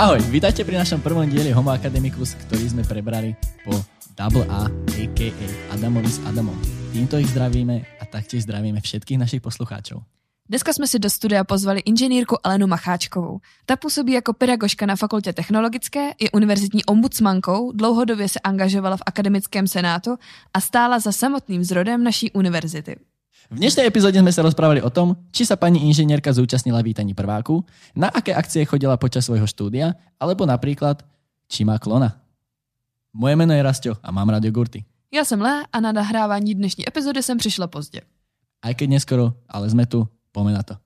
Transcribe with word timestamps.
Ahoj, 0.00 0.16
vítajte 0.32 0.64
pri 0.64 0.80
našom 0.80 1.04
prvom 1.04 1.28
dieli 1.28 1.52
Homo 1.52 1.76
Academicus, 1.76 2.32
ktorý 2.48 2.72
sme 2.72 2.80
prebrali 2.88 3.36
po 3.60 3.76
Double 4.16 4.48
A, 4.48 4.64
a.k.a. 4.96 5.46
Adamovi 5.76 6.08
s 6.08 6.16
Adamom. 6.24 6.56
Týmto 6.96 7.20
ich 7.20 7.28
zdravíme 7.28 7.84
a 8.00 8.08
taktiež 8.08 8.48
zdravíme 8.48 8.80
všetkých 8.80 9.20
našich 9.20 9.44
poslucháčov. 9.44 10.00
Dneska 10.48 10.72
jsme 10.72 10.88
si 10.88 10.96
do 10.96 11.12
studia 11.12 11.44
pozvali 11.44 11.84
inženýrku 11.84 12.40
Alenu 12.40 12.64
Macháčkovou. 12.64 13.44
Ta 13.68 13.76
působí 13.76 14.12
jako 14.16 14.32
pedagožka 14.32 14.88
na 14.88 14.96
Fakultě 14.96 15.36
technologické, 15.36 16.16
je 16.16 16.32
univerzitní 16.32 16.84
ombudsmankou, 16.84 17.72
dlouhodobě 17.76 18.28
se 18.28 18.40
angažovala 18.40 18.96
v 18.96 19.06
akademickém 19.06 19.68
senátu 19.68 20.16
a 20.54 20.60
stála 20.60 20.98
za 20.98 21.12
samotným 21.12 21.64
zrodem 21.64 22.04
naší 22.04 22.32
univerzity. 22.32 22.96
V 23.50 23.58
dnešnej 23.58 23.90
epizóde 23.90 24.14
sme 24.14 24.30
sa 24.30 24.46
rozprávali 24.46 24.78
o 24.78 24.94
tom, 24.94 25.18
či 25.34 25.42
sa 25.42 25.58
pani 25.58 25.82
inžinierka 25.90 26.30
zúčastnila 26.30 26.86
vítaní 26.86 27.18
prváku, 27.18 27.66
na 27.98 28.06
aké 28.06 28.30
akcie 28.30 28.62
chodila 28.62 28.94
počas 28.94 29.26
svojho 29.26 29.42
štúdia, 29.42 29.98
alebo 30.22 30.46
napríklad, 30.46 31.02
či 31.50 31.66
má 31.66 31.74
klona. 31.82 32.14
Moje 33.10 33.34
meno 33.34 33.50
je 33.50 33.58
Rastio 33.58 33.98
a 34.06 34.14
mám 34.14 34.30
rád 34.30 34.46
jogurty. 34.46 34.86
Já 35.10 35.24
jsem 35.26 35.40
Lé 35.42 35.66
a 35.72 35.80
na 35.80 35.92
nahrávání 35.92 36.54
dnešní 36.54 36.88
epizody 36.88 37.22
jsem 37.22 37.38
přišla 37.38 37.66
pozdě. 37.66 38.00
Aj 38.62 38.70
keď 38.76 38.88
neskoro, 38.94 39.34
ale 39.48 39.66
sme 39.66 39.82
tu, 39.88 40.06
poďme 40.30 40.52
na 40.52 40.62
to. 40.62 40.78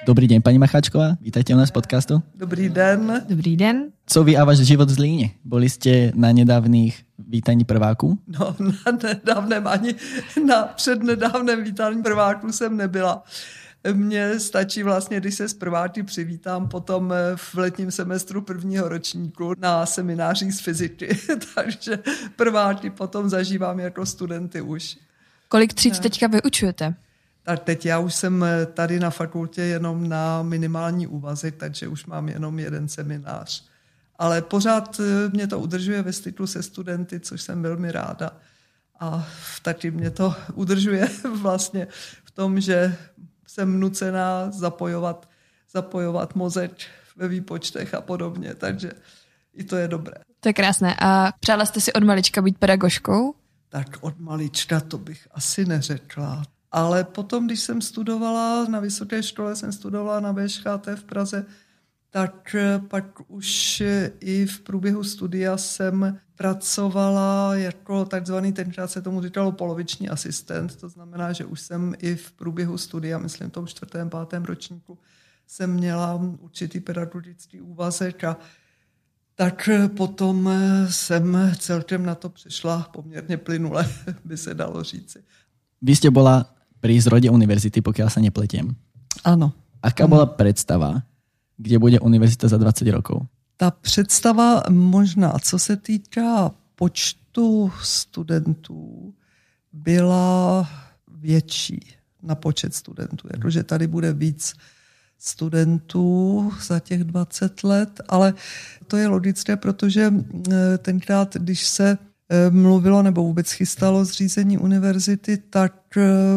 Dobrý 0.00 0.24
deň, 0.26 0.40
pani 0.40 0.58
Macháčková. 0.58 1.20
Vítajte 1.20 1.54
u 1.54 1.60
nás 1.60 1.68
v 1.68 1.72
podcastu. 1.72 2.22
Dobrý 2.34 2.68
den. 2.68 3.22
Dobrý 3.28 3.56
den. 3.56 3.92
Co 4.06 4.24
vy 4.24 4.36
a 4.36 4.44
váš 4.44 4.64
život 4.64 4.88
v 4.88 4.96
Zlíne? 4.96 5.36
Boli 5.44 5.68
ste 5.68 6.08
na 6.16 6.32
nedávnych 6.32 7.04
vítaní 7.20 7.64
prváků? 7.68 8.18
No, 8.26 8.56
na 8.60 8.92
nedávném 9.02 9.66
ani 9.66 9.94
na 10.46 10.62
přednedávném 10.62 11.64
vítání 11.64 12.02
prváků 12.02 12.52
jsem 12.52 12.76
nebyla. 12.76 13.22
Mně 13.92 14.40
stačí 14.40 14.82
vlastně, 14.82 15.20
když 15.20 15.34
se 15.34 15.48
s 15.48 15.54
prváky 15.54 16.02
přivítám 16.02 16.68
potom 16.68 17.14
v 17.36 17.54
letním 17.54 17.90
semestru 17.90 18.42
prvního 18.42 18.88
ročníku 18.88 19.54
na 19.58 19.86
seminářích 19.86 20.52
z 20.52 20.60
fyziky. 20.60 21.18
Takže 21.54 21.98
prváky 22.36 22.90
potom 22.90 23.28
zažívám 23.28 23.78
jako 23.80 24.06
studenty 24.06 24.60
už. 24.60 24.96
Kolik 25.48 25.74
tříd 25.74 25.98
teďka 25.98 26.26
vyučujete? 26.26 26.94
Tak 27.42 27.60
teď 27.64 27.86
já 27.86 27.98
už 27.98 28.14
jsem 28.14 28.44
tady 28.74 29.00
na 29.00 29.10
fakultě 29.10 29.62
jenom 29.62 30.08
na 30.08 30.42
minimální 30.42 31.06
úvazek, 31.06 31.56
takže 31.56 31.88
už 31.88 32.06
mám 32.06 32.28
jenom 32.28 32.58
jeden 32.58 32.88
seminář. 32.88 33.64
Ale 34.18 34.42
pořád 34.42 35.00
mě 35.32 35.46
to 35.46 35.58
udržuje 35.58 36.02
ve 36.02 36.12
styku 36.12 36.46
se 36.46 36.62
studenty, 36.62 37.20
což 37.20 37.42
jsem 37.42 37.62
velmi 37.62 37.92
ráda. 37.92 38.30
A 39.00 39.28
taky 39.62 39.90
mě 39.90 40.10
to 40.10 40.34
udržuje 40.54 41.08
vlastně 41.40 41.86
v 42.24 42.30
tom, 42.30 42.60
že 42.60 42.96
jsem 43.46 43.80
nucená 43.80 44.50
zapojovat, 44.50 45.28
zapojovat 45.72 46.34
mozek 46.34 46.72
ve 47.16 47.28
výpočtech 47.28 47.94
a 47.94 48.00
podobně, 48.00 48.54
takže 48.54 48.90
i 49.54 49.64
to 49.64 49.76
je 49.76 49.88
dobré. 49.88 50.14
To 50.40 50.48
je 50.48 50.52
krásné. 50.52 50.96
A 51.00 51.32
přála 51.40 51.66
jste 51.66 51.80
si 51.80 51.92
od 51.92 52.02
malička 52.02 52.42
být 52.42 52.58
pedagožkou? 52.58 53.34
Tak 53.68 53.86
od 54.00 54.20
malička 54.20 54.80
to 54.80 54.98
bych 54.98 55.28
asi 55.30 55.64
neřekla. 55.64 56.42
Ale 56.70 57.04
potom, 57.04 57.46
když 57.46 57.60
jsem 57.60 57.82
studovala 57.82 58.64
na 58.64 58.80
vysoké 58.80 59.22
škole, 59.22 59.56
jsem 59.56 59.72
studovala 59.72 60.20
na 60.20 60.32
VŠHT 60.32 60.86
v 60.94 61.04
Praze, 61.04 61.46
tak 62.10 62.56
pak 62.88 63.30
už 63.30 63.82
i 64.20 64.46
v 64.46 64.60
průběhu 64.60 65.04
studia 65.04 65.56
jsem 65.56 66.18
pracovala 66.34 67.54
jako 67.56 68.04
takzvaný, 68.04 68.52
tenkrát 68.52 68.90
se 68.90 69.02
tomu 69.02 69.22
říkalo 69.22 69.52
poloviční 69.52 70.08
asistent, 70.08 70.76
to 70.76 70.88
znamená, 70.88 71.32
že 71.32 71.44
už 71.44 71.60
jsem 71.60 71.94
i 71.98 72.16
v 72.16 72.32
průběhu 72.32 72.78
studia, 72.78 73.18
myslím 73.18 73.50
v 73.50 73.52
tom 73.52 73.66
čtvrtém, 73.66 74.10
pátém 74.10 74.44
ročníku, 74.44 74.98
jsem 75.46 75.72
měla 75.72 76.14
určitý 76.40 76.80
pedagogický 76.80 77.60
úvazek 77.60 78.24
a 78.24 78.36
tak 79.34 79.68
potom 79.96 80.50
jsem 80.90 81.54
celkem 81.58 82.06
na 82.06 82.14
to 82.14 82.28
přišla 82.28 82.90
poměrně 82.92 83.36
plynule, 83.36 83.88
by 84.24 84.36
se 84.36 84.54
dalo 84.54 84.82
říci. 84.82 85.24
Vy 85.82 85.96
jste 85.96 86.10
byla 86.10 86.54
pri 86.80 87.00
zrode 87.00 87.30
univerzity, 87.30 87.84
pokiaľ 87.84 88.08
sa 88.08 88.20
nepletiem. 88.20 88.72
Ano. 89.24 89.52
Aká 89.84 90.08
bola 90.08 90.26
predstava, 90.26 91.04
kde 91.60 91.76
bude 91.76 92.00
univerzita 92.00 92.48
za 92.48 92.56
20 92.56 92.88
rokov? 92.92 93.28
Ta 93.56 93.70
představa 93.70 94.62
možná, 94.68 95.36
co 95.44 95.58
se 95.58 95.76
týká 95.76 96.50
počtu 96.74 97.72
studentů, 97.82 99.14
byla 99.72 100.68
větší 101.08 101.80
na 102.22 102.34
počet 102.34 102.74
studentů. 102.74 103.28
Jakože 103.32 103.62
tady 103.62 103.86
bude 103.86 104.12
víc 104.12 104.54
studentů 105.18 106.52
za 106.60 106.80
těch 106.80 107.04
20 107.04 107.64
let, 107.64 108.00
ale 108.08 108.34
to 108.86 108.96
je 108.96 109.08
logické, 109.08 109.56
protože 109.56 110.14
tenkrát, 110.78 111.36
když 111.36 111.66
se 111.66 111.98
mluvilo 112.50 113.02
nebo 113.02 113.22
vůbec 113.22 113.50
chystalo 113.50 114.04
zřízení 114.04 114.58
univerzity, 114.58 115.36
tak 115.36 115.74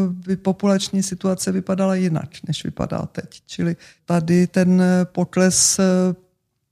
by 0.09 0.36
populační 0.36 1.04
situace 1.04 1.52
vypadala 1.52 1.96
jinak, 1.96 2.30
než 2.48 2.64
vypadá 2.64 3.06
teď. 3.06 3.42
Čili 3.46 3.76
tady 4.06 4.48
ten 4.48 4.84
pokles, 5.04 5.80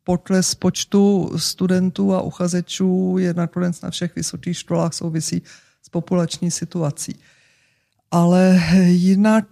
pokles 0.03 0.55
počtu 0.55 1.31
studentů 1.37 2.13
a 2.13 2.21
uchazečů 2.21 3.15
je 3.19 3.33
nakonec 3.33 3.81
na 3.81 3.89
všech 3.89 4.15
vysokých 4.15 4.57
školách 4.57 4.93
souvisí 4.93 5.41
s 5.83 5.89
populační 5.89 6.51
situací. 6.51 7.15
Ale 8.11 8.61
jinak 8.85 9.47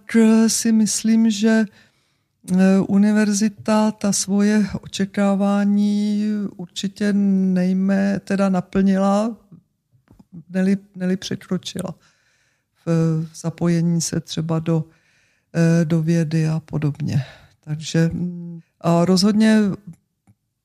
si 0.46 0.72
myslím, 0.72 1.30
že 1.30 1.64
univerzita 2.86 3.90
ta 3.90 4.12
svoje 4.12 4.66
očekávání 4.80 6.24
určitě 6.56 7.12
nejme 7.12 8.20
teda 8.24 8.48
naplnila 8.48 9.36
neli, 10.48 10.76
neli 10.96 11.16
překročila 11.16 11.94
v 12.86 13.26
zapojení 13.34 14.00
se 14.00 14.20
třeba 14.20 14.58
do, 14.58 14.84
do 15.84 16.02
vědy 16.02 16.48
a 16.48 16.60
podobně. 16.60 17.24
Takže 17.64 18.10
a 18.80 19.04
rozhodně 19.04 19.60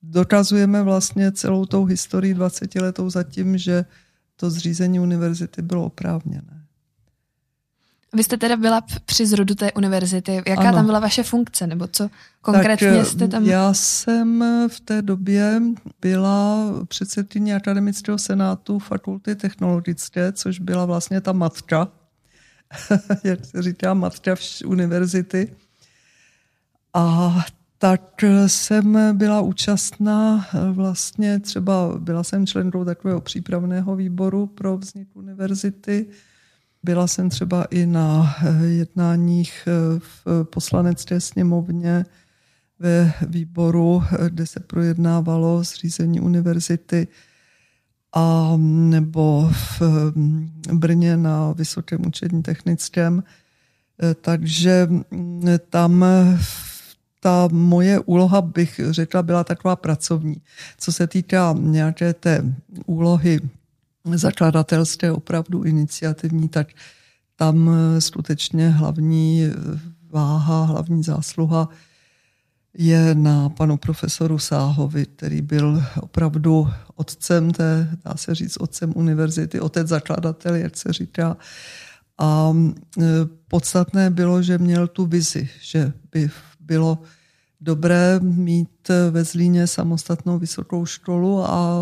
dokazujeme 0.04 0.84
vlastně 0.84 1.32
celou 1.32 1.66
tou 1.66 1.86
historii 1.86 2.34
20 2.34 2.76
letou 2.76 3.10
zatím, 3.10 3.58
že 3.58 3.86
to 4.36 4.50
zřízení 4.50 5.00
univerzity 5.00 5.62
bylo 5.62 5.86
oprávněné. 5.86 6.55
Vy 8.16 8.24
jste 8.24 8.38
teda 8.38 8.56
byla 8.56 8.82
při 9.06 9.26
zrodu 9.26 9.56
té 9.56 9.72
univerzity. 9.72 10.44
Jaká 10.48 10.62
ano. 10.62 10.74
tam 10.74 10.86
byla 10.86 11.00
vaše 11.00 11.24
funkce, 11.24 11.68
nebo 11.68 11.88
co 11.88 12.10
konkrétně 12.42 12.98
tak 12.98 13.06
jste 13.06 13.28
tam? 13.28 13.46
Já 13.46 13.74
jsem 13.74 14.44
v 14.68 14.80
té 14.80 15.02
době 15.02 15.62
byla 16.02 16.70
předsedkyní 16.88 17.54
akademického 17.54 18.18
senátu 18.18 18.80
fakulty 18.80 19.36
technologické, 19.36 20.32
což 20.32 20.60
byla 20.60 20.86
vlastně 20.86 21.22
ta 21.22 21.32
matka, 21.32 21.88
jak 23.24 23.46
se 23.46 23.62
říká, 23.62 23.94
matka 23.94 24.36
univerzity. 24.66 25.56
A 26.94 27.36
tak 27.78 28.24
jsem 28.48 29.18
byla 29.18 29.42
účastná 29.42 30.48
vlastně 30.72 31.40
třeba, 31.40 31.94
byla 32.00 32.24
jsem 32.24 32.48
členkou 32.48 32.86
takového 32.86 33.22
přípravného 33.22 33.96
výboru 33.96 34.48
pro 34.48 34.78
vznik 34.78 35.08
univerzity, 35.14 36.08
byla 36.86 37.08
jsem 37.08 37.30
třeba 37.30 37.64
i 37.64 37.86
na 37.86 38.36
jednáních 38.66 39.68
v 40.00 40.44
poslanecké 40.44 41.22
sněmovně 41.22 42.06
ve 42.80 43.14
výboru, 43.28 44.04
kde 44.30 44.48
se 44.48 44.60
projednávalo 44.60 45.64
zřízení 45.64 46.20
univerzity 46.20 47.08
a 48.14 48.54
nebo 48.58 49.52
v 49.52 49.82
Brně 50.74 51.18
na 51.18 51.52
Vysokém 51.52 52.06
učení 52.08 52.44
technickém. 52.44 53.24
Takže 54.22 54.88
tam 55.70 56.06
ta 57.20 57.48
moje 57.52 58.00
úloha, 58.00 58.42
bych 58.42 58.82
řekla, 58.90 59.24
byla 59.24 59.44
taková 59.44 59.76
pracovní. 59.76 60.42
Co 60.78 60.92
se 60.92 61.08
týká 61.08 61.56
nějaké 61.60 62.14
té 62.14 62.44
úlohy 62.86 63.40
zakladatelské, 64.14 65.12
opravdu 65.12 65.64
iniciativní, 65.64 66.50
tak 66.50 66.68
tam 67.36 67.72
skutečně 68.00 68.70
hlavní 68.70 69.52
váha, 70.10 70.64
hlavní 70.64 71.04
zásluha 71.04 71.70
je 72.78 73.16
na 73.16 73.50
panu 73.50 73.78
profesoru 73.78 74.40
Sáhovi, 74.40 75.06
který 75.06 75.42
byl 75.42 75.84
opravdu 76.02 76.70
otcem 76.96 77.52
té, 77.52 77.98
dá 78.06 78.18
se 78.18 78.36
říct, 78.36 78.58
otcem 78.60 78.94
univerzity, 78.96 79.60
otec 79.60 79.88
zakladatel, 79.88 80.56
jak 80.56 80.78
se 80.78 80.94
říká. 80.94 81.38
A 82.18 82.54
podstatné 83.48 84.10
bylo, 84.10 84.42
že 84.42 84.58
měl 84.58 84.88
tu 84.88 85.06
vizi, 85.06 85.50
že 85.62 85.94
by 86.12 86.30
bylo 86.60 87.00
dobré 87.62 88.20
mít 88.20 88.90
ve 89.12 89.24
Zlíně 89.24 89.68
samostatnou 89.68 90.40
vysokou 90.40 90.86
školu 90.86 91.44
a 91.44 91.80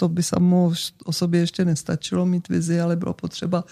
to 0.00 0.08
by 0.08 0.22
samo 0.22 0.72
o 1.04 1.12
sobě 1.12 1.40
ještě 1.40 1.64
nestačilo 1.64 2.26
mít 2.26 2.48
vizi, 2.48 2.80
ale 2.80 2.96
bylo 2.96 3.14
potřeba 3.14 3.64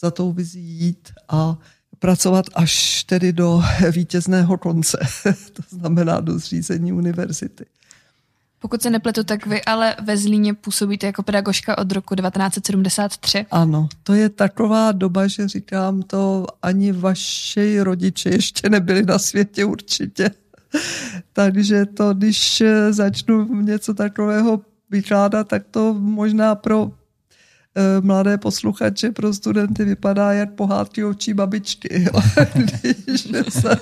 za 0.00 0.10
tou 0.10 0.32
vizí 0.32 0.60
jít 0.60 1.08
a 1.28 1.58
pracovat 1.98 2.46
až 2.54 3.04
tedy 3.04 3.32
do 3.32 3.62
vítězného 3.90 4.58
konce, 4.58 4.98
to 5.52 5.62
znamená 5.70 6.20
do 6.20 6.38
zřízení 6.38 6.92
univerzity. 6.92 7.66
Pokud 8.58 8.82
se 8.82 8.90
nepletu, 8.90 9.24
tak 9.24 9.46
vy 9.46 9.64
ale 9.64 9.96
ve 10.02 10.16
Zlíně 10.16 10.54
působíte 10.54 11.06
jako 11.06 11.22
pedagožka 11.22 11.78
od 11.78 11.92
roku 11.92 12.14
1973. 12.14 13.46
Ano, 13.50 13.88
to 14.02 14.14
je 14.14 14.28
taková 14.28 14.92
doba, 14.92 15.26
že 15.26 15.48
říkám 15.48 16.02
to, 16.02 16.46
ani 16.62 16.92
vaši 16.92 17.80
rodiče 17.80 18.28
ještě 18.28 18.68
nebyli 18.68 19.02
na 19.02 19.18
světě 19.18 19.64
určitě. 19.64 20.30
Takže 21.32 21.86
to, 21.86 22.14
když 22.14 22.62
začnu 22.90 23.62
něco 23.62 23.94
takového 23.94 24.60
vykládat, 24.94 25.48
tak 25.48 25.62
to 25.70 25.94
možná 25.94 26.54
pro 26.54 26.90
Eh, 27.76 28.00
mladé 28.00 28.38
posluchače 28.38 29.10
pro 29.10 29.34
studenty 29.34 29.84
vypadá 29.84 30.32
jak 30.32 30.52
pohádky 30.52 31.04
ovčí 31.04 31.34
babičky. 31.34 32.06
Když 33.04 33.28
se, 33.48 33.76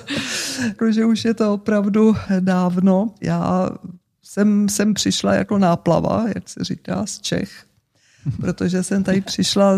že 0.89 1.05
už 1.05 1.25
je 1.25 1.33
to 1.33 1.53
opravdu 1.53 2.15
dávno. 2.39 3.13
Já 3.21 3.69
jsem, 4.23 4.69
jsem 4.69 4.93
přišla 4.93 5.33
jako 5.33 5.57
náplava, 5.57 6.25
jak 6.35 6.49
se 6.49 6.63
říká, 6.63 7.05
z 7.05 7.19
Čech, 7.19 7.65
protože 8.41 8.83
jsem 8.83 9.03
tady 9.03 9.21
přišla 9.21 9.75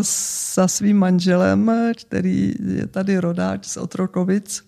za 0.55 0.67
svým 0.67 0.97
manželem, 0.97 1.71
který 2.07 2.53
je 2.75 2.87
tady 2.87 3.17
rodáč 3.17 3.65
z 3.65 3.77
Otrokovic. 3.77 4.63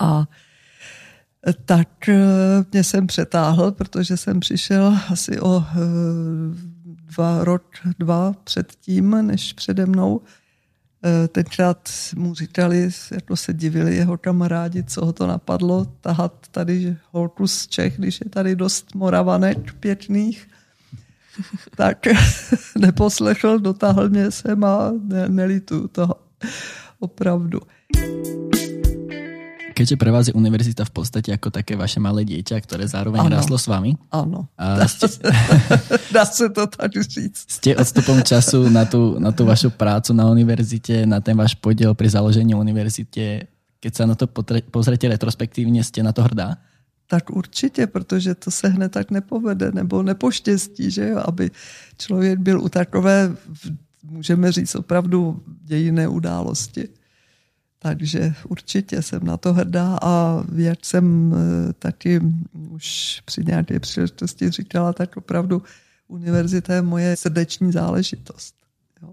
A 0.00 0.24
tak 1.64 2.08
eh, 2.08 2.16
mě 2.72 2.84
jsem 2.84 3.06
přetáhl, 3.06 3.72
protože 3.72 4.16
jsem 4.16 4.40
přišel 4.40 4.98
asi 5.08 5.40
o 5.40 5.64
eh, 5.70 5.74
dva, 6.84 7.44
rok, 7.44 7.64
dva 7.98 8.32
předtím, 8.44 9.10
než 9.26 9.52
přede 9.52 9.86
mnou. 9.86 10.20
E, 11.04 11.28
tenkrát 11.28 11.88
mu 12.16 12.34
říkali, 12.34 12.90
jako 13.10 13.36
se 13.36 13.52
divili 13.52 13.96
jeho 13.96 14.18
kamarádi, 14.18 14.84
co 14.84 15.06
ho 15.06 15.12
to 15.12 15.26
napadlo, 15.26 15.84
tahat 16.00 16.32
tady 16.50 16.96
holku 17.10 17.46
z 17.46 17.66
Čech, 17.66 17.98
když 17.98 18.20
je 18.20 18.30
tady 18.30 18.56
dost 18.56 18.94
moravanek 18.94 19.74
pěkných. 19.74 20.48
Tak 21.76 22.06
neposlechl, 22.78 23.58
dotáhl 23.58 24.08
mě 24.08 24.30
sem 24.30 24.64
a 24.64 24.92
ne, 25.02 25.28
nelituju 25.28 25.88
toho. 25.88 26.14
Opravdu. 26.98 27.60
Keďže 29.74 29.98
pre 29.98 30.14
vás 30.14 30.30
je 30.30 30.38
univerzita 30.38 30.86
v 30.86 30.92
podstate 30.94 31.34
ako 31.34 31.50
také 31.50 31.74
vaše 31.74 31.98
malé 31.98 32.22
dieťa, 32.22 32.62
ktoré 32.62 32.86
zároveň 32.86 33.26
ano. 33.26 33.34
ráslo 33.34 33.58
s 33.58 33.66
vami. 33.66 33.98
Áno. 34.14 34.46
Ste... 34.86 35.10
Dá 36.14 36.22
sa 36.22 36.46
to 36.46 36.70
tak 36.70 36.94
říct. 36.94 37.50
Ste 37.50 37.74
odstupom 37.74 38.22
času 38.22 38.70
na 38.70 38.86
tú, 38.86 39.18
na 39.18 39.34
tú 39.34 39.42
vašu 39.42 39.74
prácu 39.74 40.14
na 40.14 40.30
univerzite, 40.30 41.02
na 41.02 41.18
ten 41.18 41.34
váš 41.34 41.58
podiel 41.58 41.90
pri 41.98 42.06
založení 42.06 42.54
univerzite, 42.54 43.50
keď 43.82 43.92
sa 43.92 44.06
na 44.06 44.14
to 44.14 44.30
pozrete 44.70 45.10
retrospektívne, 45.10 45.82
ste 45.82 46.00
na 46.00 46.14
to 46.14 46.22
hrdá? 46.22 46.56
Tak 47.06 47.30
určitě, 47.30 47.86
protože 47.86 48.34
to 48.34 48.50
se 48.50 48.68
hned 48.68 48.92
tak 48.92 49.10
nepovede, 49.10 49.72
nebo 49.72 50.02
nepoštěstí, 50.02 50.90
že 50.90 51.08
jo, 51.08 51.22
aby 51.26 51.50
člověk 51.98 52.38
byl 52.38 52.62
u 52.62 52.68
takové, 52.68 53.36
můžeme 54.02 54.52
říct 54.52 54.74
opravdu 54.74 55.42
dějiné 55.64 56.08
události. 56.08 56.88
Takže 57.84 58.34
určitě 58.48 59.02
jsem 59.02 59.24
na 59.24 59.36
to 59.36 59.52
hrdá 59.52 59.98
a 60.02 60.42
jak 60.56 60.84
jsem 60.84 61.34
eh, 61.34 61.72
taky 61.72 62.20
už 62.52 63.20
při 63.24 63.44
nějaké 63.44 63.80
příležitosti 63.80 64.50
říkala, 64.50 64.92
tak 64.92 65.16
opravdu 65.16 65.62
univerzita 66.08 66.74
je 66.74 66.82
moje 66.82 67.16
srdeční 67.16 67.72
záležitost. 67.72 68.54
Jo. 69.02 69.12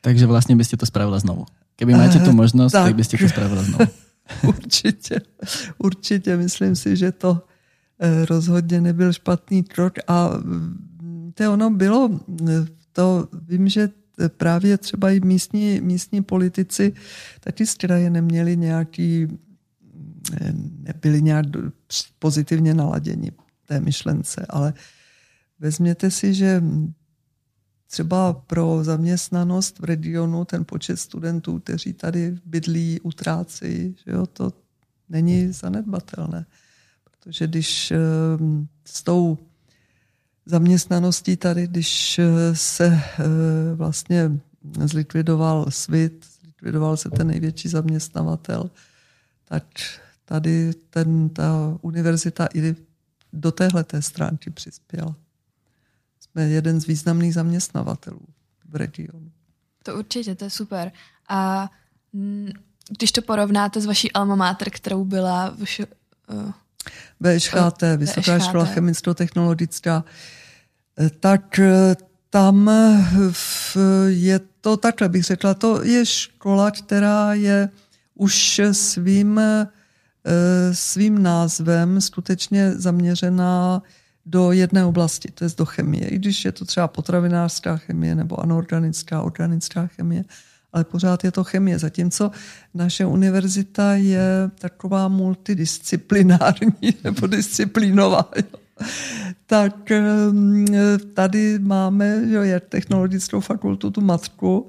Takže 0.00 0.26
vlastně 0.26 0.56
byste 0.56 0.76
to 0.76 0.86
spravila 0.86 1.18
znovu. 1.18 1.46
Kdyby 1.76 1.92
máte 1.92 2.18
tu 2.18 2.32
možnost, 2.32 2.72
tak, 2.72 2.84
tak 2.84 2.94
byste 2.94 3.18
to 3.18 3.28
spravila 3.28 3.62
znovu. 3.62 3.84
určitě, 4.48 5.20
určitě. 5.78 6.36
Myslím 6.36 6.76
si, 6.76 6.96
že 6.96 7.12
to 7.12 7.44
eh, 8.00 8.24
rozhodně 8.24 8.80
nebyl 8.80 9.12
špatný 9.12 9.62
krok 9.62 9.94
a 10.06 10.28
mm, 10.28 11.32
to 11.34 11.52
ono 11.52 11.70
bylo, 11.70 12.20
eh, 12.48 12.66
to 12.92 13.28
vím, 13.48 13.68
že 13.68 13.88
právě 14.28 14.78
třeba 14.78 15.10
i 15.10 15.20
místní, 15.20 15.80
místní 15.80 16.22
politici 16.22 16.92
taky 17.40 17.66
z 17.66 17.74
kraje 17.74 18.10
neměli 18.10 18.56
nějaký, 18.56 19.28
nebyli 20.78 21.22
nějak 21.22 21.46
pozitivně 22.18 22.74
naladěni 22.74 23.32
té 23.66 23.80
myšlence, 23.80 24.46
ale 24.48 24.74
vezměte 25.58 26.10
si, 26.10 26.34
že 26.34 26.62
třeba 27.86 28.32
pro 28.32 28.84
zaměstnanost 28.84 29.78
v 29.78 29.84
regionu 29.84 30.44
ten 30.44 30.64
počet 30.64 30.96
studentů, 30.96 31.58
kteří 31.58 31.92
tady 31.92 32.38
bydlí, 32.44 33.00
utrácí, 33.00 33.96
že 34.06 34.12
jo, 34.12 34.26
to 34.26 34.52
není 35.08 35.52
zanedbatelné. 35.52 36.46
Protože 37.04 37.46
když 37.46 37.90
eh, 37.90 37.98
s 38.84 39.02
tou 39.02 39.38
zaměstnaností 40.46 41.36
tady, 41.36 41.66
když 41.66 42.18
eh, 42.18 42.56
se 42.56 42.86
eh, 42.86 43.22
vlastně 43.74 44.40
zlikvidoval 44.84 45.66
SVIT, 45.68 46.26
zlikvidoval 46.42 46.96
se 46.96 47.10
ten 47.10 47.26
největší 47.26 47.68
zaměstnavatel, 47.68 48.70
tak 49.44 49.64
tady 50.24 50.72
ten, 50.90 51.28
ta 51.28 51.78
univerzita 51.80 52.48
i 52.54 52.76
do 53.32 53.52
téhle 53.52 53.84
té 53.84 54.02
stránky 54.02 54.50
přispěla. 54.50 55.14
Jsme 56.20 56.48
jeden 56.48 56.80
z 56.80 56.86
významných 56.86 57.34
zaměstnavatelů 57.34 58.20
v 58.68 58.76
regionu. 58.76 59.30
To 59.82 59.96
určitě, 59.96 60.34
to 60.34 60.44
je 60.44 60.50
super. 60.50 60.92
A 61.28 61.70
když 62.98 63.12
to 63.12 63.22
porovnáte 63.22 63.80
s 63.80 63.86
vaší 63.86 64.12
alma 64.12 64.34
mater, 64.34 64.70
kterou 64.70 65.04
byla 65.04 65.56
v, 65.64 65.80
uh, 65.80 66.52
VŠHT, 67.20 67.82
Vysoká 67.96 68.38
VŠHT. 68.38 68.48
škola 68.48 68.64
chemicko-technologická, 68.64 70.04
eh, 70.98 71.10
tak 71.20 71.58
eh, 71.58 71.96
tam 72.30 72.68
eh, 72.68 73.04
je 74.06 74.40
to 74.60 74.76
takhle 74.76 75.08
bych 75.08 75.24
řekla, 75.24 75.54
to 75.54 75.84
je 75.84 76.06
škola, 76.06 76.70
která 76.70 77.34
je 77.34 77.68
už 78.14 78.60
svým, 78.72 79.40
svým 80.72 81.22
názvem 81.22 82.00
skutečně 82.00 82.72
zaměřená 82.72 83.82
do 84.26 84.52
jedné 84.52 84.84
oblasti, 84.84 85.30
to 85.34 85.44
je 85.44 85.50
do 85.56 85.64
chemie. 85.64 86.08
I 86.08 86.18
když 86.18 86.44
je 86.44 86.52
to 86.52 86.64
třeba 86.64 86.88
potravinářská 86.88 87.76
chemie 87.76 88.14
nebo 88.14 88.40
anorganická, 88.40 89.22
organická 89.22 89.86
chemie, 89.86 90.24
ale 90.72 90.84
pořád 90.84 91.24
je 91.24 91.32
to 91.32 91.44
chemie. 91.44 91.78
Zatímco 91.78 92.30
naše 92.74 93.06
univerzita 93.06 93.94
je 93.94 94.50
taková 94.58 95.08
multidisciplinární 95.08 96.94
nebo 97.04 97.26
disciplínová. 97.26 98.30
Jo. 98.36 98.58
Tak 99.46 99.90
ehm, 99.90 100.66
tady 101.14 101.58
máme 101.58 102.22
jo, 102.26 102.42
jak 102.42 102.64
technologickou 102.64 103.40
fakultu, 103.40 103.90
tu 103.90 104.00
matku, 104.00 104.68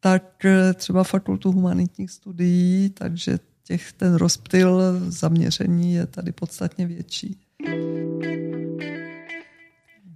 tak 0.00 0.44
eh, 0.44 0.74
třeba 0.74 1.04
fakultu 1.04 1.52
humanitních 1.52 2.10
studií, 2.10 2.90
takže 2.90 3.38
těch, 3.64 3.92
ten 3.92 4.14
rozptyl 4.14 4.82
zaměření 5.08 5.94
je 5.94 6.06
tady 6.06 6.32
podstatně 6.32 6.86
větší. 6.86 7.36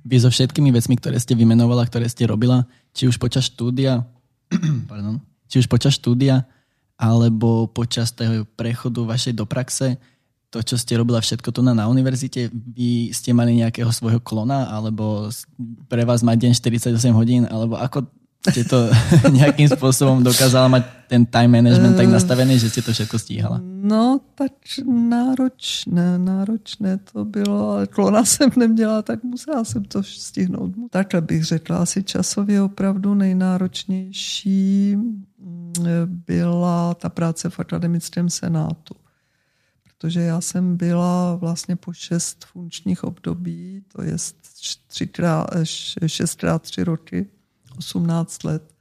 Vy 0.04 0.20
so 0.20 0.28
všetkými 0.28 0.68
vecmi, 0.68 1.00
ktoré 1.00 1.16
ste 1.16 1.32
vymenovala, 1.32 1.88
ktoré 1.88 2.04
ste 2.12 2.28
robila, 2.28 2.68
či 2.92 3.08
už 3.08 3.16
počas 3.16 3.48
štúdia, 3.48 4.04
pardon, 4.94 5.18
či 5.50 5.58
už 5.58 5.66
počas 5.66 5.98
štúdia, 5.98 6.46
alebo 6.94 7.66
počas 7.66 8.14
toho 8.14 8.46
prechodu 8.54 9.02
vašej 9.02 9.34
do 9.34 9.42
praxe, 9.42 9.98
to, 10.54 10.62
čo 10.62 10.78
ste 10.78 10.94
robila 10.94 11.18
všetko 11.18 11.50
tu 11.50 11.66
na, 11.66 11.74
na 11.74 11.90
univerzite, 11.90 12.46
vy 12.54 13.10
ste 13.10 13.34
mali 13.34 13.58
nejakého 13.58 13.90
svojho 13.90 14.22
klona, 14.22 14.70
alebo 14.70 15.26
pre 15.90 16.06
vás 16.06 16.22
má 16.22 16.38
deň 16.38 16.54
48 16.54 16.94
hodín, 17.10 17.42
alebo 17.50 17.74
ako 17.74 18.06
ste 18.50 18.64
to 18.68 18.92
nejakým 19.40 19.68
spôsobom 19.72 20.20
dokázala 20.20 20.68
mať 20.68 20.84
ten 21.08 21.24
time 21.24 21.60
management 21.60 21.96
tak 21.96 22.08
eh, 22.08 22.12
nastavený, 22.12 22.60
že 22.60 22.68
ste 22.68 22.82
to 22.84 22.92
všetko 22.92 23.16
stíhala? 23.16 23.58
No, 23.64 24.20
tak 24.34 24.52
náročné, 24.84 26.18
náročné 26.18 26.98
to 27.12 27.24
bylo, 27.24 27.70
ale 27.70 27.86
klona 27.86 28.24
jsem 28.24 28.50
neměla, 28.56 29.02
tak 29.02 29.22
musela 29.22 29.64
jsem 29.64 29.84
to 29.84 30.02
stihnout. 30.02 30.72
Takhle 30.90 31.20
bych 31.20 31.44
řekla, 31.44 31.78
asi 31.78 32.02
časově 32.02 32.62
opravdu 32.62 33.14
nejnáročnější 33.14 34.96
mm, 34.96 35.72
byla 36.26 36.94
ta 36.94 37.08
práce 37.08 37.50
v 37.50 37.60
akademickém 37.60 38.30
senátu. 38.30 38.94
Protože 39.84 40.20
já 40.20 40.40
jsem 40.40 40.76
byla 40.76 41.34
vlastně 41.34 41.76
po 41.76 41.92
šest 41.92 42.44
funkčních 42.44 43.04
období, 43.04 43.82
to 43.92 44.02
je 44.02 44.16
třikrát, 44.86 45.46
šestkrát 46.06 46.62
tři 46.62 46.84
roky, 46.84 47.26
18 47.78 48.44
let 48.44 48.74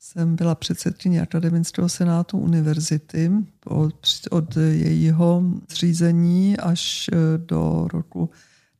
jsem 0.00 0.36
byla 0.36 0.54
předsedkyní 0.54 1.20
Akademického 1.20 1.88
senátu 1.88 2.38
univerzity 2.38 3.30
od, 3.64 4.08
od 4.30 4.56
jejího 4.56 5.42
zřízení 5.70 6.56
až 6.58 7.08
e, 7.08 7.38
do 7.38 7.88
roku 7.92 8.30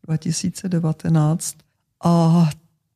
2019. 0.07 1.57
A 2.05 2.49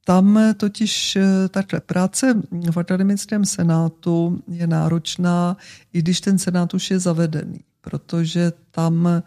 tam 0.04 0.40
totiž 0.56 1.18
takhle 1.48 1.80
práce 1.80 2.42
v 2.70 2.76
akademickém 2.76 3.44
senátu 3.44 4.42
je 4.48 4.66
náročná, 4.66 5.56
i 5.92 5.98
když 5.98 6.20
ten 6.20 6.38
senát 6.38 6.74
už 6.74 6.90
je 6.90 6.98
zavedený, 6.98 7.60
protože 7.80 8.52
tam 8.70 9.22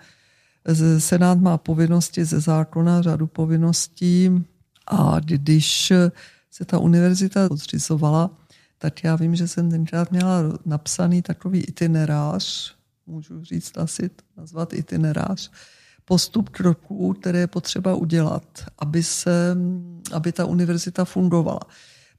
senát 0.98 1.40
má 1.40 1.58
povinnosti 1.58 2.26
ze 2.26 2.40
zákona, 2.40 3.02
řadu 3.02 3.28
povinností 3.28 4.46
a 4.88 5.20
když 5.20 5.94
se 6.60 6.66
ta 6.66 6.80
univerzita 6.80 7.48
zřizovala, 7.52 8.30
tak 8.78 9.04
já 9.04 9.16
vím, 9.16 9.36
že 9.36 9.48
jsem 9.48 9.72
tenkrát 9.72 10.12
měla 10.12 10.42
napsaný 10.66 11.22
takový 11.22 11.60
itinerář, 11.60 12.76
můžu 13.08 13.44
říct 13.44 13.78
asi 13.78 14.10
nazvat 14.38 14.74
itinerář, 14.74 15.52
postup 16.06 16.50
kroků, 16.50 17.14
které 17.14 17.40
je 17.40 17.48
potřeba 17.48 17.96
udělat, 17.96 18.44
aby, 18.80 19.04
se, 19.04 19.58
aby 20.12 20.32
ta 20.32 20.46
univerzita 20.46 21.06
fungovala. 21.06 21.60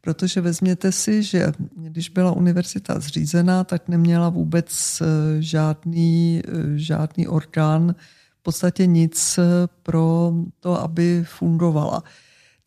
Protože 0.01 0.41
vezměte 0.41 0.93
si, 0.93 1.23
že 1.23 1.53
když 1.77 2.09
byla 2.09 2.33
univerzita 2.33 3.01
zřízená, 3.01 3.65
tak 3.65 3.89
neměla 3.89 4.29
vůbec 4.29 5.03
eh, 5.03 5.07
žádný, 5.43 6.43
eh, 6.49 6.79
žádný 6.79 7.29
orgán, 7.29 7.95
v 8.41 8.43
podstatě 8.43 8.87
nic 8.87 9.39
eh, 9.39 9.43
pro 9.83 10.33
to, 10.61 10.81
aby 10.81 11.25
fungovala. 11.29 12.03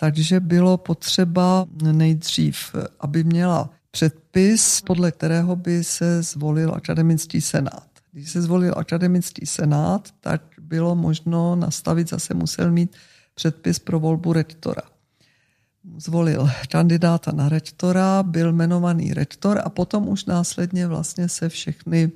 Takže 0.03 0.39
bylo 0.39 0.77
potřeba 0.77 1.65
nejdřív, 1.91 2.75
aby 2.99 3.23
měla 3.23 3.69
předpis, 3.91 4.81
podle 4.81 5.11
kterého 5.11 5.55
by 5.55 5.83
se 5.83 6.21
zvolil 6.21 6.73
akademický 6.75 7.41
senát. 7.41 7.87
Když 8.11 8.31
se 8.31 8.41
zvolil 8.41 8.73
akademický 8.77 9.45
senát, 9.45 10.09
tak 10.19 10.41
bylo 10.61 10.95
možno 10.95 11.55
nastavit, 11.55 12.09
zase 12.09 12.33
musel 12.33 12.71
mít 12.71 12.95
předpis 13.35 13.79
pro 13.79 13.99
volbu 13.99 14.33
rektora. 14.33 14.81
Zvolil 15.97 16.49
kandidáta 16.69 17.31
na 17.31 17.49
rektora, 17.49 18.23
byl 18.23 18.49
jmenovaný 18.49 19.13
rektor 19.13 19.61
a 19.63 19.69
potom 19.69 20.07
už 20.07 20.25
následně 20.25 20.87
vlastně 20.87 21.29
se 21.29 21.49
všechny 21.49 22.11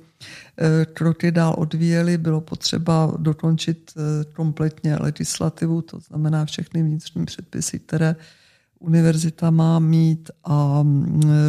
eh, 0.56 0.84
kroky 0.84 1.30
dál 1.30 1.54
odvíjely. 1.58 2.18
Bylo 2.18 2.40
potřeba 2.40 3.12
dokončit 3.18 3.92
eh, 3.96 4.24
kompletně 4.32 4.96
legislativu, 4.96 5.82
to 5.82 6.00
znamená 6.00 6.44
všechny 6.44 6.82
vnitřní 6.82 7.24
předpisy, 7.24 7.78
které 7.78 8.16
univerzita 8.78 9.50
má 9.50 9.78
mít 9.78 10.30
a 10.44 10.84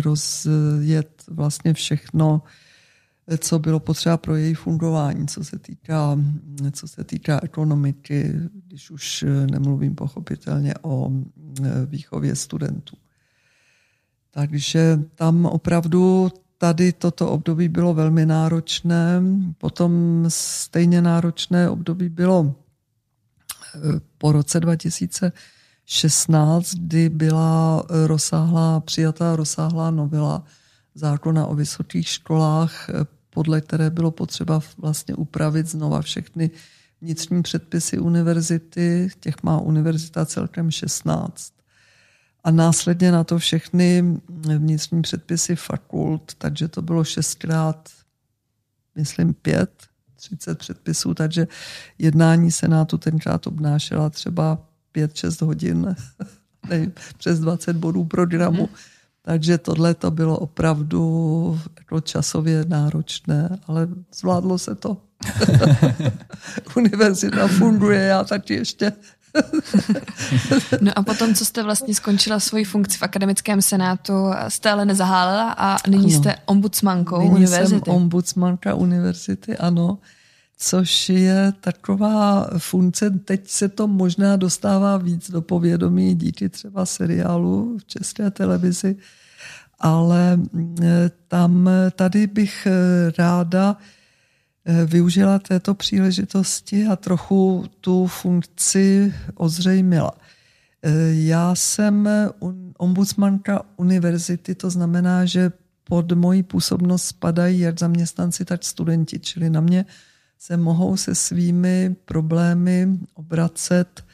rozjet 0.04 1.24
vlastně 1.28 1.74
všechno, 1.74 2.42
co 3.38 3.59
bylo 3.59 3.79
potřeba 3.79 4.17
pro 4.17 4.36
její 4.36 4.53
fungování, 4.53 5.27
co 5.27 5.43
se 5.43 5.59
týká, 5.59 6.17
co 6.71 6.88
se 6.88 7.03
týká 7.03 7.39
ekonomiky, 7.43 8.33
když 8.67 8.91
už 8.91 9.25
nemluvím 9.51 9.95
pochopitelně 9.95 10.74
o 10.81 11.09
mm, 11.09 11.25
výchově 11.86 12.36
studentů. 12.36 12.95
Takže 14.31 15.00
tam 15.15 15.45
opravdu 15.45 16.31
tady 16.57 16.93
toto 16.93 17.31
období 17.31 17.69
bylo 17.69 17.93
velmi 17.93 18.25
náročné. 18.25 19.21
Potom 19.57 20.25
stejně 20.27 21.01
náročné 21.01 21.69
období 21.69 22.09
bylo 22.09 22.55
eh, 23.75 23.79
po 24.17 24.31
roce 24.31 24.59
2000 24.59 25.31
16, 25.91 26.75
kdy 26.75 27.09
byla 27.09 27.83
rozsáhlá, 28.05 28.79
přijatá 28.79 29.36
rozsáhlá 29.36 29.91
novela 29.91 30.43
zákona 30.95 31.45
o 31.45 31.55
vysokých 31.55 32.07
školách, 32.07 32.89
podle 33.39 33.62
které 33.62 33.89
bylo 33.89 34.12
potřeba 34.12 34.62
vlastně 34.77 35.15
upravit 35.15 35.67
znova 35.67 36.01
všechny 36.01 36.51
vnitřní 37.01 37.43
předpisy 37.43 38.00
univerzity, 38.00 39.10
těch 39.19 39.43
má 39.43 39.60
univerzita 39.60 40.25
celkem 40.25 40.72
16. 40.72 41.53
A 42.43 42.51
následně 42.51 43.12
na 43.12 43.24
to 43.24 43.39
všechny 43.39 44.17
vnitřní 44.58 45.01
předpisy 45.01 45.55
fakult, 45.55 46.34
takže 46.38 46.67
to 46.67 46.81
bylo 46.81 47.03
šestkrát, 47.03 47.89
myslím 48.96 49.34
pět, 49.34 49.72
30 50.15 50.58
předpisů, 50.58 51.13
takže 51.13 51.48
jednání 51.98 52.51
senátu 52.51 52.98
tenkrát 52.98 53.48
obnášela 53.48 54.10
třeba 54.10 54.67
5-6 54.96 55.46
hodin, 55.46 55.96
ne, 56.69 56.91
přes 57.17 57.39
20 57.39 57.75
bodů 57.75 58.05
programu. 58.05 58.65
Hmm. 58.65 58.75
Takže 59.22 59.58
tohle 59.58 59.94
to 59.94 60.12
bylo 60.12 60.38
opravdu 60.38 61.60
jako 61.80 62.02
časově 62.02 62.66
náročné, 62.68 63.60
ale 63.68 63.88
zvládlo 64.16 64.58
se 64.58 64.76
to. 64.76 64.98
Univerzita 66.76 67.48
funguje, 67.48 68.00
já 68.00 68.24
taky 68.24 68.54
ještě. 68.54 68.92
no 70.82 70.92
a 70.96 71.04
potom, 71.04 71.34
co 71.36 71.46
jste 71.46 71.64
vlastně 71.64 71.96
skončila 71.96 72.40
svoji 72.40 72.64
funkci 72.66 72.98
v 72.98 73.04
akademickém 73.04 73.62
senátu, 73.62 74.14
jste 74.48 74.72
ale 74.72 74.86
nezahálila 74.86 75.52
a 75.52 75.78
nyní 75.90 76.14
ano. 76.14 76.22
jste 76.22 76.36
ombudsmankou 76.46 77.20
nyní 77.20 77.32
univerzity. 77.32 77.86
Jsem 77.86 77.96
ombudsmanka 77.96 78.76
univerzity, 78.76 79.58
ano 79.58 79.98
což 80.62 81.10
je 81.10 81.54
taková 81.62 82.50
funkce, 82.58 83.10
teď 83.10 83.50
se 83.50 83.70
to 83.70 83.88
možná 83.88 84.36
dostává 84.36 84.98
víc 84.98 85.32
do 85.32 85.42
povědomí 85.42 86.16
díky 86.16 86.50
třeba 86.50 86.86
seriálu 86.86 87.78
v 87.78 87.86
české 87.86 88.32
televizi, 88.32 88.96
ale 89.80 90.39
eh, 90.82 91.12
tam 91.28 91.70
tady 91.96 92.28
bych 92.28 92.68
eh, 92.68 92.72
ráda 93.18 93.78
eh, 94.66 94.86
využila 94.86 95.39
této 95.39 95.74
příležitosti 95.74 96.88
a 96.88 96.96
trochu 96.96 97.66
tu 97.82 98.08
funkci 98.08 99.13
ozřejmila. 99.36 100.12
Já 101.12 101.56
jsem 101.56 102.10
ombudsmanka 102.78 103.62
univerzity, 103.78 104.56
to 104.56 104.70
znamená, 104.70 105.25
že 105.25 105.51
pod 105.84 106.12
moji 106.12 106.44
působnost 106.44 107.06
spadají 107.06 107.60
jak 107.60 107.80
zaměstnanci, 107.80 108.46
tak 108.46 108.63
studenti, 108.63 109.20
čili 109.20 109.50
na 109.50 109.62
mě 109.62 109.86
se 110.39 110.58
mohou 110.58 110.98
se 110.98 111.15
svými 111.15 111.96
problémy 112.05 113.00
obracet, 113.13 114.05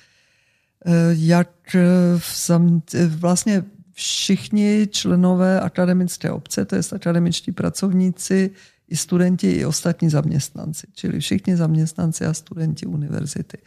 eh, 0.86 0.91
jak 1.12 1.75
eh, 1.75 3.08
vlastně 3.08 3.63
všichni 3.94 4.88
členové 4.91 5.60
akademické 5.60 6.32
obce, 6.32 6.65
to 6.65 6.75
je 6.75 6.82
akademičtí 6.91 7.51
pracovníci, 7.51 8.51
i 8.88 8.98
studenti, 8.98 9.51
i 9.51 9.65
ostatní 9.65 10.10
zaměstnanci, 10.10 10.88
čili 10.94 11.20
všichni 11.20 11.58
zaměstnanci 11.58 12.25
a 12.25 12.34
studenti 12.34 12.86
univerzity. 12.86 13.58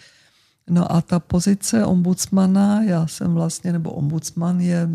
No 0.71 0.93
a 0.93 1.01
ta 1.01 1.21
pozice 1.21 1.85
ombudsmana, 1.85 2.83
já 2.83 3.07
jsem 3.07 3.35
vlastně, 3.35 3.73
nebo 3.73 3.91
ombudsman 3.91 4.61
je 4.61 4.89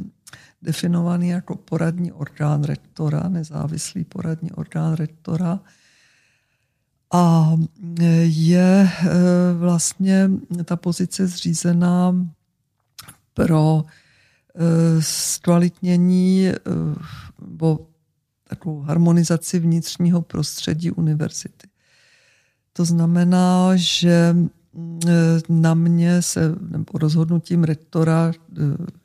definovaný 0.62 1.29
jako 1.29 1.55
poradní 1.55 2.12
orgán 2.12 2.63
rektora, 2.63 3.29
nezávislý 3.29 4.03
poradní 4.03 4.51
orgán 4.51 4.93
rektora, 4.93 5.60
a 7.13 7.51
je 8.24 8.89
eh, 8.89 9.10
vlastně 9.58 10.29
ta 10.65 10.75
pozice 10.75 11.27
zřízená 11.27 12.27
pro 13.34 13.84
eh, 14.55 15.01
zkvalitnění 15.01 16.51
nebo 17.48 17.88
takovou 18.50 18.82
harmonizaci 18.82 19.60
vnitřního 19.60 20.22
prostředí 20.22 20.91
univerzity. 20.91 21.67
To 22.74 22.86
znamená, 22.86 23.72
že 23.75 24.36
na 25.50 25.74
mě 25.74 26.22
se, 26.22 26.55
nebo 26.70 26.98
rozhodnutím 26.98 27.63
rektora 27.63 28.32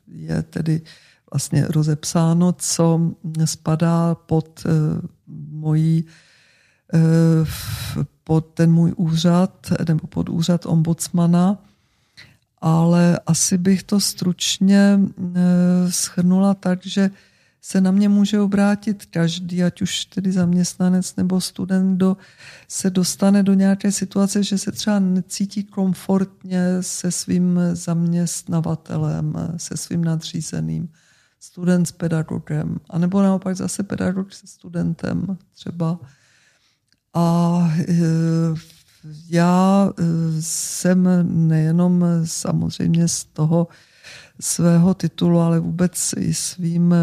je 0.07 0.43
tedy 0.43 0.81
vlastně 1.33 1.65
rozepsáno, 1.67 2.53
co 2.53 3.11
spadá 3.45 4.15
pod 4.15 4.63
mojí 5.51 6.05
pod 8.23 8.45
ten 8.53 8.71
můj 8.71 8.93
úřad 8.97 9.73
nebo 9.87 10.07
pod 10.07 10.29
úřad 10.29 10.65
ombudsmana, 10.65 11.57
ale 12.61 13.19
asi 13.27 13.57
bych 13.57 13.83
to 13.83 13.99
stručně 13.99 14.99
eh, 14.99 15.91
schrnula 15.91 16.53
tak, 16.53 16.85
že 16.85 17.11
se 17.61 17.81
na 17.81 17.91
mě 17.91 18.09
může 18.09 18.39
obrátit 18.39 19.05
každý, 19.05 19.63
ať 19.63 19.81
už 19.81 20.05
tedy 20.05 20.31
zaměstnanec 20.31 21.15
nebo 21.15 21.41
student, 21.41 21.95
kdo 21.95 22.17
se 22.67 22.89
dostane 22.89 23.43
do 23.43 23.53
nějaké 23.53 23.91
situace, 23.91 24.43
že 24.43 24.57
se 24.57 24.71
třeba 24.71 24.99
necítí 24.99 25.63
komfortně 25.63 26.63
se 26.81 27.11
svým 27.11 27.59
zaměstnavatelem, 27.73 29.33
se 29.57 29.77
svým 29.77 30.03
nadřízeným, 30.03 30.89
student 31.39 31.87
s 31.87 31.91
pedagogem, 31.91 32.79
anebo 32.89 33.21
naopak 33.21 33.55
zase 33.55 33.83
pedagog 33.83 34.33
se 34.33 34.47
studentem 34.47 35.37
třeba 35.53 35.99
a 37.13 37.59
e, 37.79 37.93
já 39.29 39.89
e, 39.89 40.03
jsem 40.39 41.07
nejenom 41.47 42.05
samozřejmě 42.23 43.07
z 43.07 43.23
toho 43.23 43.67
svého 44.39 44.93
titulu, 44.93 45.39
ale 45.39 45.59
vůbec 45.59 46.13
i 46.17 46.33
svým 46.33 46.95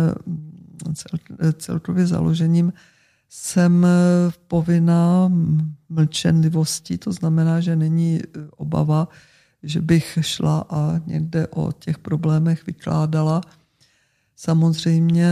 celkově 1.58 2.06
založením 2.06 2.72
jsem 3.28 3.86
povinná 4.48 5.32
mlčenlivostí, 5.88 6.98
to 6.98 7.12
znamená, 7.12 7.60
že 7.60 7.76
není 7.76 8.20
obava 8.56 9.08
že 9.66 9.80
bych 9.80 10.18
šla 10.20 10.64
a 10.70 11.00
někde 11.06 11.46
o 11.46 11.72
těch 11.72 11.98
problémech 11.98 12.66
vykládala. 12.66 13.40
Samozřejmě 14.38 15.28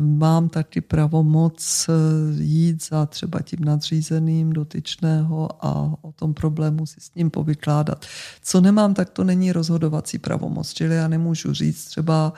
mám 0.00 0.48
taky 0.48 0.80
pravomoc 0.80 1.90
jít 2.38 2.84
za 2.84 3.06
třeba 3.06 3.40
tím 3.40 3.64
nadřízeným 3.64 4.52
dotyčného 4.52 5.64
a 5.66 5.94
o 6.02 6.12
tom 6.12 6.34
problému 6.34 6.86
si 6.86 7.00
s 7.00 7.14
ním 7.14 7.30
povykládat. 7.30 8.06
Co 8.42 8.60
nemám, 8.60 8.94
tak 8.94 9.10
to 9.10 9.24
není 9.24 9.52
rozhodovací 9.52 10.18
pravomoc, 10.18 10.72
čili 10.72 10.94
já 10.94 11.08
nemůžu 11.08 11.52
říct 11.52 11.84
třeba 11.84 12.32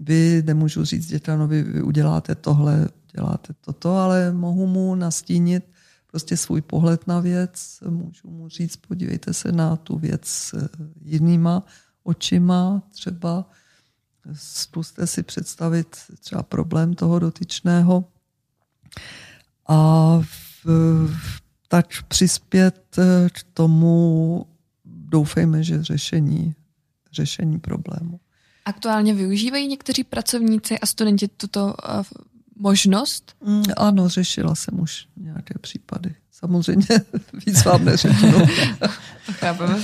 vy, 0.00 0.42
nemůžu 0.46 0.84
říct 0.84 1.06
dětanovi, 1.06 1.62
vy 1.62 1.82
uděláte 1.82 2.34
tohle, 2.34 2.88
děláte 3.12 3.52
toto, 3.60 3.96
ale 3.96 4.32
mohu 4.32 4.66
mu 4.66 4.94
nastínit 4.94 5.64
prostě 6.10 6.36
svůj 6.36 6.60
pohled 6.60 7.06
na 7.06 7.20
věc, 7.20 7.78
můžu 7.88 8.30
mu 8.30 8.48
říct, 8.48 8.76
podívejte 8.76 9.34
se 9.34 9.52
na 9.52 9.76
tu 9.76 9.98
věc 9.98 10.54
jinýma 11.02 11.62
očima, 12.04 12.82
třeba 12.90 13.50
zkuste 14.32 15.06
si 15.06 15.22
představit 15.22 15.96
třeba 16.20 16.42
problém 16.42 16.94
toho 16.94 17.18
dotyčného 17.18 18.04
a 19.68 20.20
v, 20.64 21.40
tak 21.68 21.86
přispět 22.08 22.96
k 23.32 23.42
tomu, 23.54 24.46
doufejme, 24.84 25.62
že 25.62 25.84
řešení, 25.84 26.54
řešení 27.12 27.58
problému. 27.58 28.20
Aktuálně 28.64 29.14
využívají 29.14 29.68
někteří 29.68 30.04
pracovníci 30.04 30.78
a 30.78 30.86
studenti 30.86 31.28
tuto 31.28 31.64
uh, 31.64 32.02
možnost? 32.56 33.34
Mm, 33.44 33.62
ano, 33.76 34.08
řešila 34.08 34.54
jsem 34.54 34.80
už 34.80 35.06
nějaké 35.16 35.54
případy. 35.60 36.14
Samozřejmě 36.32 36.86
víc 37.46 37.64
vám 37.64 37.84
neřeknu. 37.84 38.32
Chápeme. 39.32 39.78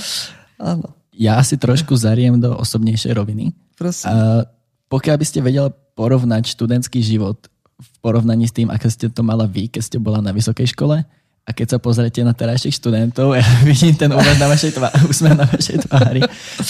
Ano. 0.59 0.83
Já 1.13 1.43
si 1.43 1.57
trošku 1.57 1.97
zariem 1.97 2.41
do 2.41 2.57
osobnější 2.57 3.13
roviny. 3.13 3.51
Prosím. 3.77 4.09
Uh, 4.11 4.43
pokiaľ 4.89 5.15
by 5.17 5.25
ste 5.25 5.39
vedela 5.41 5.69
porovnať 5.97 6.53
študentský 6.53 7.01
život 7.01 7.37
v 7.77 7.89
porovnaní 8.01 8.45
s 8.45 8.53
tým, 8.53 8.69
aké 8.69 8.89
ste 8.89 9.09
to 9.09 9.21
mala 9.25 9.49
vy, 9.49 9.69
keď 9.69 9.81
ste 9.81 9.97
bola 9.97 10.21
na 10.21 10.29
vysokej 10.29 10.73
škole, 10.73 11.01
a 11.43 11.49
keď 11.51 11.75
sa 11.75 11.77
pozriete 11.79 12.23
na 12.23 12.31
terajších 12.31 12.79
študentov, 12.79 13.35
ja 13.35 13.43
vidím 13.67 13.95
ten 13.99 14.11
úsmev 14.15 14.39
na 14.39 14.47
vašej, 14.47 14.71
tvá- 14.71 14.95
úsmev 15.11 15.35
na 15.35 15.45
vašej 15.45 15.77
tvári. 15.87 16.21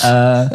Uh, 0.01 0.49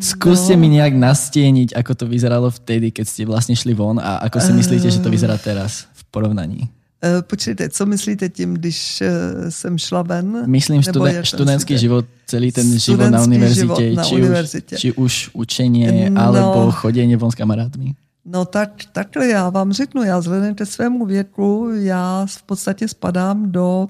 skúste 0.00 0.56
no. 0.56 0.60
mi 0.64 0.78
nejak 0.78 0.96
nastieniť, 0.96 1.76
ako 1.76 1.92
to 1.92 2.04
vyzeralo 2.08 2.48
vtedy, 2.48 2.88
keď 2.88 3.04
ste 3.04 3.22
vlastne 3.28 3.52
šli 3.52 3.76
von 3.76 4.00
a 4.00 4.24
ako 4.24 4.40
si 4.40 4.52
myslíte, 4.56 4.88
že 4.88 5.04
to 5.04 5.12
vyzerá 5.12 5.36
teraz 5.36 5.84
v 5.92 6.02
porovnaní? 6.08 6.72
Uh, 7.04 7.22
počkejte, 7.22 7.68
co 7.68 7.86
myslíte 7.86 8.28
tím, 8.28 8.54
když 8.54 9.02
uh, 9.02 9.48
jsem 9.48 9.78
šla 9.78 10.02
ven? 10.02 10.42
Myslím 10.46 10.80
študen- 10.80 11.22
študentský 11.22 11.78
život, 11.78 12.04
celý 12.26 12.52
ten 12.52 12.64
studentský 12.64 12.92
život 12.92 13.10
na 13.10 13.22
univerzitě, 13.22 13.60
život 13.60 13.96
na 13.96 14.04
či, 14.04 14.14
univerzitě. 14.14 14.76
Už, 14.76 14.80
či 14.80 14.92
už 14.92 15.30
učenie, 15.32 16.10
no, 16.10 16.22
alebo 16.22 16.70
chodení 16.70 17.16
von 17.16 17.30
s 17.30 17.34
kamarádmi. 17.34 17.94
No 18.24 18.44
tak, 18.44 18.70
takhle 18.92 19.26
já 19.28 19.50
vám 19.50 19.72
řeknu, 19.72 20.02
já 20.02 20.18
vzhledem 20.18 20.54
ke 20.54 20.66
svému 20.66 21.06
věku, 21.06 21.70
já 21.74 22.26
v 22.26 22.42
podstatě 22.42 22.88
spadám 22.88 23.52
do 23.52 23.88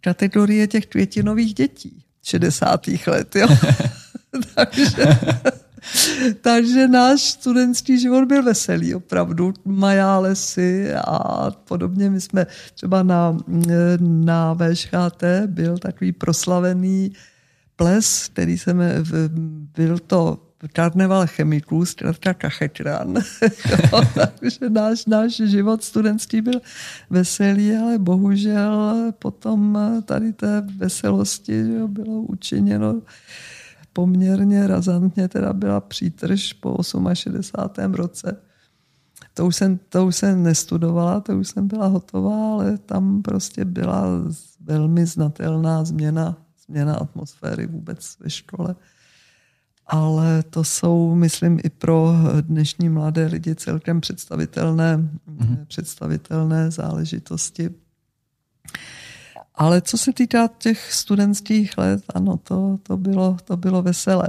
kategorie 0.00 0.66
těch 0.66 0.86
květinových 0.86 1.54
dětí 1.54 2.02
60. 2.22 2.86
let, 3.06 3.36
jo. 3.36 3.48
Takže 4.54 5.04
takže 6.40 6.88
náš 6.88 7.20
studentský 7.20 8.00
život 8.00 8.24
byl 8.24 8.42
veselý, 8.42 8.94
opravdu. 8.94 9.52
Majá 9.64 10.18
lesy 10.18 10.94
a 10.94 11.50
podobně. 11.50 12.10
My 12.10 12.20
jsme 12.20 12.46
třeba 12.74 13.02
na, 13.02 13.38
na 14.00 14.54
VŠHT 14.54 15.24
byl 15.46 15.78
takový 15.78 16.12
proslavený 16.12 17.12
ples, 17.76 18.28
který 18.28 18.58
jsme, 18.58 18.94
byl 19.76 19.98
to 19.98 20.38
karneval 20.72 21.26
chemiků, 21.26 21.84
zkrátka 21.84 22.34
kachetran. 22.34 23.14
takže 24.40 24.70
náš, 24.70 25.06
náš 25.06 25.36
život 25.36 25.84
studentský 25.84 26.40
byl 26.40 26.60
veselý, 27.10 27.76
ale 27.76 27.98
bohužel 27.98 29.12
potom 29.18 29.78
tady 30.04 30.32
té 30.32 30.62
veselosti 30.76 31.64
že 31.64 31.86
bylo 31.86 32.20
učiněno 32.20 33.02
poměrně 33.92 34.66
razantně 34.66 35.28
teda 35.28 35.52
byla 35.52 35.80
přítrž 35.80 36.52
po 36.52 36.76
68. 37.14 37.94
roce. 37.94 38.36
To 39.34 39.46
už, 39.46 39.56
jsem, 39.56 39.78
to 39.88 40.06
už 40.06 40.16
jsem 40.16 40.42
nestudovala, 40.42 41.20
to 41.20 41.38
už 41.38 41.48
jsem 41.48 41.68
byla 41.68 41.86
hotová, 41.86 42.52
ale 42.52 42.78
tam 42.78 43.22
prostě 43.22 43.64
byla 43.64 44.04
velmi 44.60 45.06
znatelná 45.06 45.84
změna, 45.84 46.36
změna 46.66 46.94
atmosféry 46.94 47.66
vůbec 47.66 48.16
ve 48.20 48.30
škole. 48.30 48.74
Ale 49.86 50.42
to 50.42 50.64
jsou, 50.64 51.14
myslím, 51.14 51.60
i 51.64 51.70
pro 51.70 52.14
dnešní 52.40 52.88
mladé 52.88 53.26
lidi 53.26 53.54
celkem 53.54 54.00
představitelné, 54.00 54.96
mm-hmm. 54.96 55.66
představitelné 55.66 56.70
záležitosti. 56.70 57.70
Ale 59.54 59.80
co 59.80 59.98
se 59.98 60.12
týká 60.12 60.48
těch 60.58 60.92
studentských 60.92 61.78
let, 61.78 62.04
ano, 62.14 62.36
to, 62.36 62.78
to, 62.82 62.96
bylo, 62.96 63.36
to 63.44 63.56
bylo 63.56 63.82
veselé. 63.82 64.28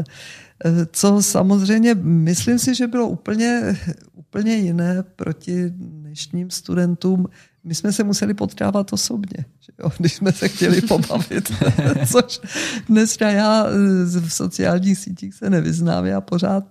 Eh, 0.66 0.88
co 0.92 1.22
samozřejmě, 1.22 1.96
myslím 2.02 2.60
si, 2.60 2.76
že 2.76 2.88
bylo 2.88 3.08
úplně, 3.08 3.78
úplně 4.14 4.56
jiné 4.56 5.04
proti 5.16 5.70
dnešním 5.70 6.50
studentům. 6.50 7.28
My 7.64 7.76
jsme 7.76 7.92
se 7.92 8.04
museli 8.04 8.34
potkávat 8.34 8.94
osobně, 8.94 9.46
že 9.60 9.72
jo, 9.80 9.92
když 9.98 10.14
jsme 10.14 10.32
se 10.32 10.48
chtěli 10.48 10.82
pobavit. 10.88 11.52
Což 12.12 12.42
dneska 12.90 13.30
já 13.30 13.66
eh, 13.68 14.20
v 14.20 14.30
sociálních 14.30 14.98
sítích 14.98 15.34
se 15.34 15.50
nevyznám, 15.50 16.06
já 16.06 16.22
pořád 16.22 16.64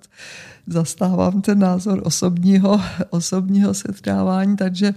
zastávám 0.67 1.43
ten 1.43 1.59
názor 1.59 2.01
osobního, 2.05 2.81
osobního 3.11 3.75
setkávání, 3.75 4.57
takže 4.57 4.95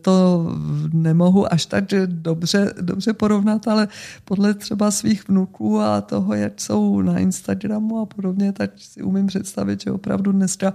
to 0.00 0.46
nemohu 0.92 1.52
až 1.52 1.66
tak 1.66 1.84
dobře, 2.06 2.74
dobře 2.80 3.12
porovnat, 3.12 3.68
ale 3.68 3.88
podle 4.24 4.54
třeba 4.54 4.90
svých 4.90 5.28
vnuků 5.28 5.80
a 5.80 6.00
toho, 6.00 6.34
jak 6.34 6.60
jsou 6.60 7.02
na 7.02 7.18
Instagramu 7.18 8.00
a 8.00 8.06
podobně, 8.06 8.52
tak 8.52 8.70
si 8.76 9.02
umím 9.02 9.26
představit, 9.26 9.82
že 9.82 9.90
opravdu 9.90 10.32
dneska 10.32 10.74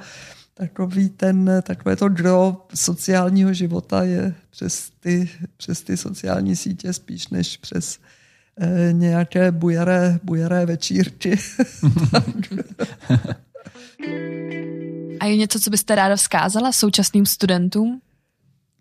takový 0.54 1.10
ten, 1.10 1.52
takové 1.63 1.96
to 1.96 2.10
gro 2.10 2.65
sociálního 2.76 3.54
života 3.54 4.04
je 4.04 4.34
přes 4.50 4.91
ty, 5.00 5.30
přes 5.58 5.82
ty 5.82 5.98
sociální 5.98 6.56
sítě 6.56 6.94
spíš 6.94 7.28
než 7.28 7.58
přes 7.58 8.00
eh, 8.58 8.94
nějaké 8.94 9.52
bujaré, 9.52 10.20
bujaré 10.24 10.65
večírky. 10.65 11.39
A 15.20 15.26
je 15.26 15.38
něco, 15.38 15.60
co 15.60 15.70
byste 15.70 15.96
ráda 15.96 16.15
vzkázala 16.15 16.72
současným 16.72 17.26
studentům? 17.26 18.02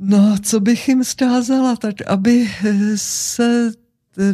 No, 0.02 0.36
co 0.42 0.60
bych 0.60 0.88
jim 0.88 1.04
zkázala, 1.04 1.76
tak 1.76 2.02
aby 2.06 2.48
se, 2.96 3.72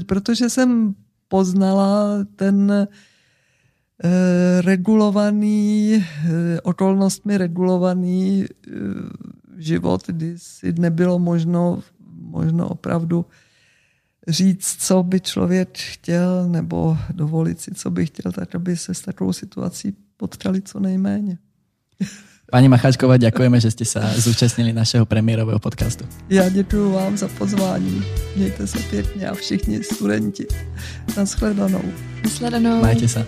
protože 0.07 0.51
jsem 0.51 0.95
poznala 1.29 2.25
ten 2.37 2.73
eh, 2.73 4.63
regulovaný, 4.63 5.95
eh, 5.95 6.61
okolnostmi 6.61 7.39
regulovaný 7.39 8.45
eh, 8.45 8.71
život, 9.57 10.07
kdy 10.07 10.35
si 10.39 10.73
nebylo 10.73 11.19
možno, 11.19 11.83
možno 12.11 12.69
opravdu 12.69 13.27
říct, 14.29 14.77
co 14.79 15.03
by 15.03 15.21
člověk 15.21 15.79
chtěl, 15.79 16.49
nebo 16.49 16.99
dovolit 17.15 17.61
si, 17.61 17.75
co 17.75 17.91
by 17.91 18.07
chtěl, 18.07 18.33
tak 18.33 18.55
aby 18.55 18.77
se 18.77 18.95
s 18.95 19.01
takovou 19.01 19.33
situací 19.33 19.97
potkali 20.17 20.63
co 20.63 20.81
nejméně. 20.81 21.39
Pani 22.47 22.71
Macháčková, 22.71 23.19
ďakujeme, 23.19 23.59
že 23.59 23.75
ste 23.75 23.83
sa 23.83 24.07
zúčastnili 24.15 24.71
našeho 24.71 25.03
premiérového 25.03 25.59
podcastu. 25.59 26.07
Já 26.31 26.49
děkuji 26.49 26.93
vám 26.93 27.17
za 27.17 27.29
pozvání. 27.29 28.03
Mějte 28.37 28.67
se 28.67 28.79
pěkně 28.79 29.29
a 29.29 29.35
všichni 29.35 29.83
studenti. 29.85 30.47
Naschledanou. 31.17 31.83
Naschledanou. 32.25 32.81
Majte 32.83 33.09
sa. 33.09 33.27